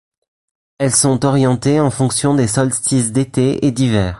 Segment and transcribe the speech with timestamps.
[0.79, 4.09] Elles sont orientées en fonction des solstices d'été et d'hiver.